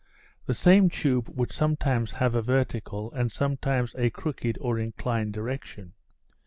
[0.47, 5.93] The same tube would sometimes have a vertical, and sometimes a crooked or inclined direction.